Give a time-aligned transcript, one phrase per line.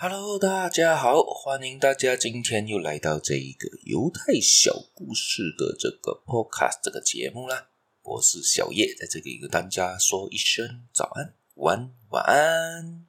[0.00, 7.70] Hello，大家好，欢迎大家今天又来到这一个犹太小故事的这个 Podcast 这个节目啦。
[8.02, 13.06] 我是小叶，在这里跟大家说一声早安、午安、晚安。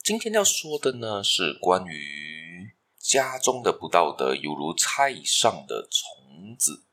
[0.00, 2.70] 今天要说的呢是关于
[3.00, 6.84] 家中的不道德犹如菜上的虫子。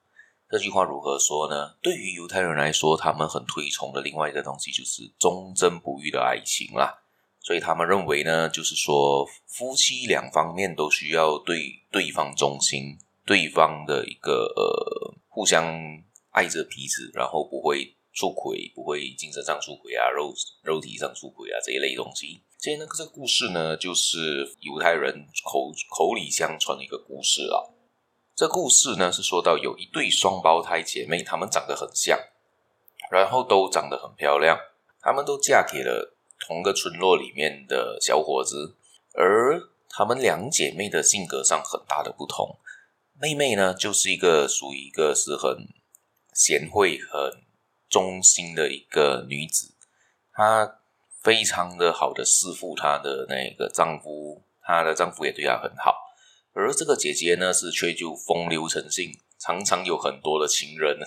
[0.50, 1.76] 这句话如何说呢？
[1.84, 7.04] 对于犹太人来说，他们很推崇的另外一个东西就是忠贞不渝的爱情啦。
[7.50, 12.96] 所以他们认为呢，就是说夫妻两方面都需要对对方忠心，
[13.26, 15.66] 对方的一个呃互相
[16.30, 20.32] 爱着彼此，然后不会出轨，不会精神上出轨啊，肉
[20.62, 22.40] 肉体上出轨啊这一类东西。
[22.60, 27.66] 所以呢，这个故事呢，就是犹太人口口里相传的一个故事啊。
[28.36, 32.16] 这故事呢是说到有一对双胞胎姐妹，她们长得很像，
[33.10, 34.56] 然后都长得很漂亮，
[35.02, 36.16] 她们都嫁给了。
[36.50, 38.76] 同个村落里面的小伙子，
[39.14, 42.58] 而她们两姐妹的性格上很大的不同。
[43.22, 45.68] 妹妹呢，就是一个属于一个是很
[46.34, 47.44] 贤惠、很
[47.88, 49.76] 忠心的一个女子，
[50.34, 50.80] 她
[51.22, 55.94] 非常的好的侍奉她的那个丈夫，她的丈夫也对她很好。
[56.54, 60.98] 而这个姐姐呢，是却就风流成性，常常有很多的情人。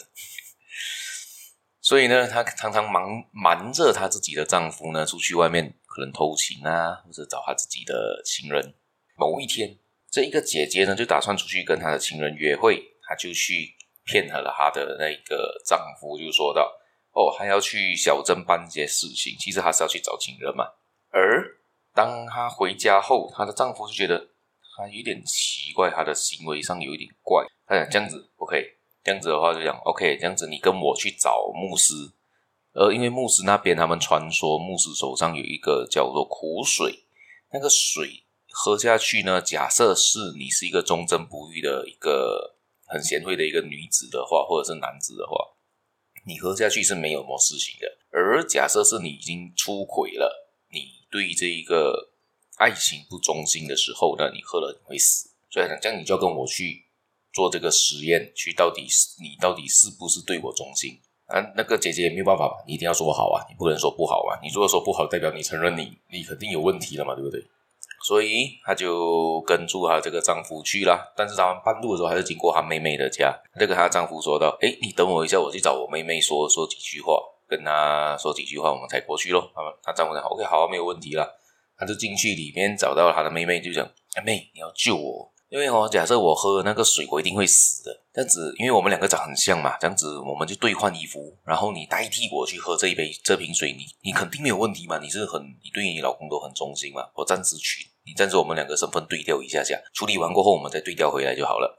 [1.83, 3.03] 所以呢，她常常瞒
[3.33, 8.73] 瞒着她自己的丈夫呢，出去外面可能偷情啊，或者找她自己的情人。
[9.17, 9.77] 某一天，
[10.09, 13.75] 这一个姐姐呢，就打算出去跟她的情人约会，她就去
[14.05, 16.73] 骗她了她的那个丈夫，就说道
[17.11, 20.65] ：“哦，还要去小镇办一些事情，其实她是要去找情人嘛。”
[21.11, 21.59] 而
[21.93, 24.29] 当她回家后，她的丈夫就觉得
[24.77, 27.45] 她有点奇怪，她的行为上有一点怪。
[27.67, 28.77] 他讲这样子，OK。
[29.05, 32.13] 这样子的话就讲，OK，这样子你跟我去找牧师，
[32.73, 37.05] 呃，因为牧师那边他们传说牧师手上有一个叫做苦水，
[37.53, 42.55] 那个水喝下去呢，假设是你是一个忠贞不渝的一个
[42.85, 45.35] 很贤惠的一个女子的话，或者是男子的话，
[46.25, 47.99] 你喝下去是没有什么事情的。
[48.13, 52.13] 而假设是你已经出轨了，你对这一个
[52.57, 55.31] 爱情不忠心的时候呢，你喝了你会死。
[55.51, 56.85] 所以讲这样你就跟我去。
[57.33, 58.87] 做这个实验，去到底
[59.21, 61.41] 你到底是不是对我忠心啊？
[61.57, 64.39] 那个姐姐也没有办法吧，你一定要说好啊，你不能说不好啊。
[64.43, 67.43] 你如果说不好，代表你承认你你肯定有问题了嘛，对不对？
[68.05, 71.13] 所以她就跟住她这个丈夫去了。
[71.17, 73.33] 但是他们半路的时候，还是经过她妹妹的家。
[73.59, 77.15] 就跟她丈夫说道：“诶，你等我一下，我去找我妹妹说说几句话，
[77.49, 81.39] 跟她说几句话，我们才过去咯。”他们她丈夫讲：“OK，好，没有问题了。”
[81.79, 87.95] 他就进去里面找到她的妹妹，就讲：“哎妹，你要救我。”因为哦，假设我喝那个水，我一定会死的。
[88.11, 94.99] 这样子，因为我们两个长很像嘛，这样子我们就兑换衣服，然后你代替我去喝这一杯这瓶水，你你肯定没有问题嘛？
[94.99, 97.03] 你是很，你对你老公都很忠心嘛？
[97.15, 101.79] 我暂时取，你暂时我们两个身份对调一下下，处理完过后，我们再对调回来就好了。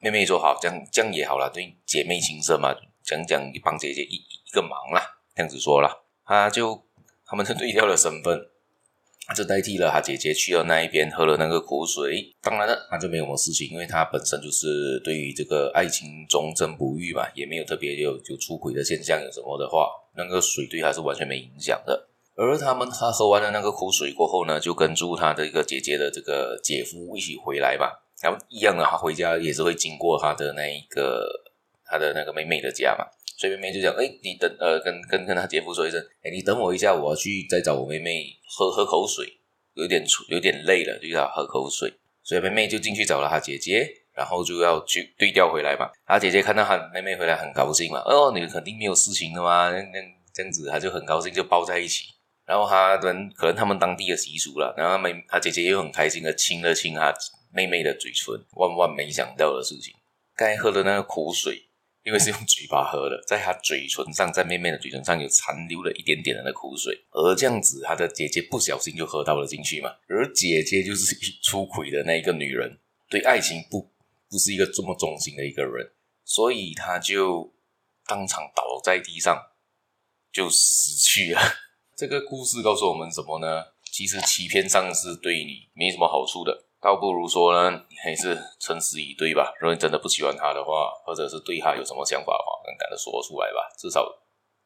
[0.00, 5.00] 妹妹说好，这样这样也好了，对姐妹情深嘛，讲讲帮姐姐一一个忙啦，
[5.36, 5.88] 这样子说了，
[6.24, 6.82] 他就
[7.24, 8.48] 他们就对调了身份。
[9.26, 22.08] 他就代替了他姐姐去了那一边喝了那个苦水，当然了，他就没有什么事情，因为他本身就是对于这个爱情忠贞不渝嘛，也没有特别有有出轨的现象，有什么的话，那个水对他是完全没影响的。
[22.34, 27.86] 而他们他喝完了那个苦水过后呢，就跟住他的一个姐姐的这个姐夫一起回来嘛，
[28.22, 31.28] 然后一样的，他回家也是会经过他的那一个
[31.84, 33.04] 他的那个妹妹的家嘛。
[33.42, 39.36] 所以妹妹就讲：“哎，你等呃，跟跟跟他姐夫说一声，哎，你等我一下，我要去再找我妹妹喝喝口水，
[39.74, 41.92] 有点出有点累了，就要喝口水。
[42.22, 45.90] 所以妹妹就进去找了她姐姐，然后就要去对调回来嘛。
[46.06, 49.98] 她姐姐看到她妹妹回来很高兴嘛，哦，你肯定没有事情的嘛，那那
[50.32, 52.04] 这样子，她就很高兴，就抱在一起。
[52.46, 57.12] 然后他们可能他们当地的习俗了，然后妹她姐姐又很开心的亲了亲她
[57.52, 58.40] 妹妹的嘴唇。
[58.52, 59.92] 万万没想到的事情，
[60.36, 61.64] 该喝的那个苦水。”
[62.04, 69.90] 因为是用嘴巴喝的，在他嘴唇上，在妹妹的嘴唇上有残留了一点点的那苦水，而这样子，他的姐姐不小心就喝到了进去嘛。
[70.08, 73.92] 而姐姐就是出轨的那一个女人，对爱情不
[74.28, 75.92] 不是一个这么忠心的一个人，
[76.24, 77.54] 所以她就
[78.06, 79.40] 当场倒在地上，
[80.32, 81.40] 就死去了。
[81.96, 83.64] 这个故事告诉我们什么呢？
[83.92, 86.64] 其实欺骗上是对你没什么好处的。
[86.82, 89.54] 倒不如说呢，你还是诚实以对吧。
[89.60, 93.70] 如果你真的不喜欢他的话，或者是对他有什么想法的话，勇敢的说出来吧。
[93.78, 94.04] 至少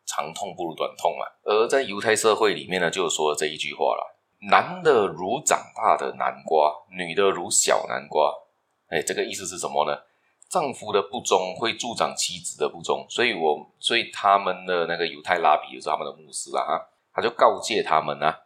[0.07, 1.27] 长痛不如短痛嘛。
[1.43, 4.17] 而在犹太社会里面呢，就说了这一句话了：
[4.51, 8.35] 男的如长大的南瓜，女的如小南瓜。
[8.89, 9.99] 哎，这个意思是什么呢？
[10.49, 16.81] 丈夫的不忠会助长妻子的不忠，所以我所以他们的那个犹太拉比就是他们的牧师啊，
[17.13, 18.41] 他就告诫他们啊，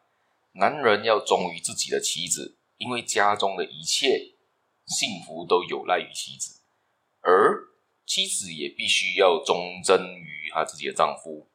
[0.55, 2.57] 男人要忠于自己的妻子。
[2.81, 4.35] 因为家中的一切
[4.87, 6.63] 幸福都有赖于妻子，
[7.21, 7.61] 而
[8.07, 11.49] 妻子也必须要忠贞于她自己的丈夫，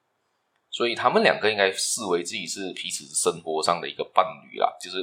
[0.69, 4.98] 所以他们两个应该视为自己是彼此生活上的一个伴侣啦，就是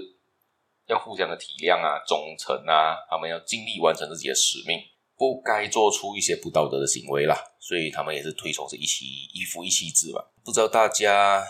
[0.87, 4.79] 要互相的体谅啊、忠诚啊，他们要尽力完成自己的使命，
[5.17, 7.37] 不该做出一些不道德的行为啦。
[7.59, 9.05] 所以他们也是推崇是一妻
[9.35, 10.33] 一夫一妻制吧。
[10.45, 11.45] 不知道大家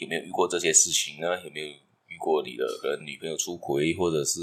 [0.00, 1.42] 有没有遇过这些事情呢？
[1.44, 1.76] 有没有
[2.20, 4.38] 过你的跟女朋友出轨，或者是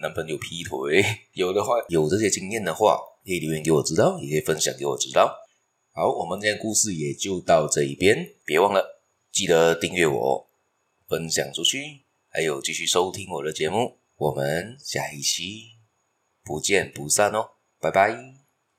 [0.00, 1.04] 男朋友劈腿？
[1.34, 5.32] 有的话，有这些经验的话，可以留言给我知道，也可以分享给我知道。
[5.92, 10.48] 好，我们今天故事也就到这一边，别忘了记得订阅我，
[11.06, 13.98] 分享出去，还有继续收听我的节目。
[14.16, 15.72] 我们下一期
[16.42, 17.50] 不见不散哦，
[17.80, 18.39] 拜拜。